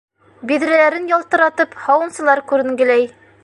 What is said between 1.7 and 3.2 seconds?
һауынсылар күренгеләй.